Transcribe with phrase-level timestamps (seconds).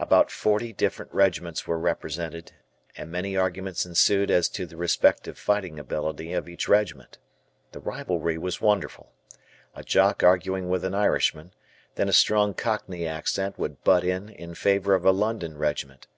[0.00, 2.50] About forty different regiments were represented
[2.96, 7.18] and many arguments ensued as to the respective fighting ability of each regiment.
[7.70, 9.12] The rivalry was wonderful.
[9.76, 11.54] A Jock arguing with an Irishman,
[11.94, 16.08] then a strong Cockney accent would butt in in favor of a London Regiment.